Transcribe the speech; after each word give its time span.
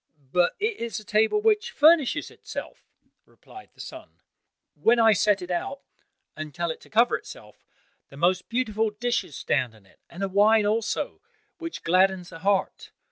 "But 0.31 0.55
it 0.59 0.77
is 0.77 0.99
a 0.99 1.03
table 1.05 1.39
which 1.43 1.69
furnishes 1.69 2.31
itself," 2.31 2.87
replied 3.23 3.69
the 3.75 3.79
son. 3.79 4.09
"When 4.73 4.97
I 4.97 5.13
set 5.13 5.43
it 5.43 5.51
out, 5.51 5.81
and 6.35 6.55
tell 6.55 6.71
it 6.71 6.81
to 6.81 6.89
cover 6.89 7.15
itself, 7.17 7.63
the 8.09 8.17
most 8.17 8.49
beautiful 8.49 8.89
dishes 8.89 9.35
stand 9.35 9.75
on 9.75 9.85
it, 9.85 9.99
and 10.09 10.23
a 10.23 10.27
wine 10.27 10.65
also, 10.65 11.21
which 11.59 11.83
gladdens 11.83 12.29
the 12.29 12.39
heart. 12.39 12.89